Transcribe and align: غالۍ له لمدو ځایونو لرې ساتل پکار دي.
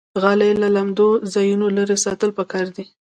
غالۍ 0.21 0.51
له 0.61 0.67
لمدو 0.75 1.09
ځایونو 1.33 1.65
لرې 1.77 1.97
ساتل 2.05 2.29
پکار 2.37 2.65
دي. 2.75 2.85